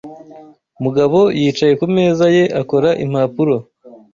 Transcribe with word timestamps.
Mugabo 0.83 1.19
yicaye 1.39 1.73
ku 1.79 1.85
meza 1.95 2.25
ye 2.35 2.43
akora 2.61 2.89
impapuro. 3.05 3.55